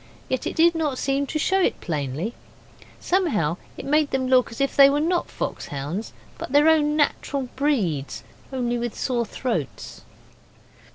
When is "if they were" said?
4.59-4.99